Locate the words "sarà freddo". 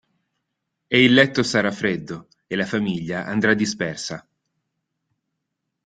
1.43-2.29